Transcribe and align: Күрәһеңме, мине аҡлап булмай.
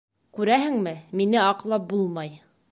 Күрәһеңме, 0.37 0.95
мине 1.21 1.43
аҡлап 1.43 1.89
булмай. 1.95 2.37